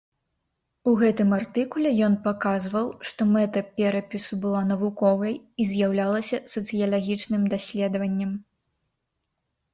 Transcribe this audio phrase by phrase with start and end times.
[0.91, 5.33] У гэтым артыкуле ён паказваў, што мэта перапісу была навуковай,
[5.65, 8.31] і з'яўлялася сацыялагічным даследаваннем.